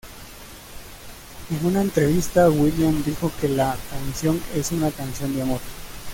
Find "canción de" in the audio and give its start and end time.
4.89-5.43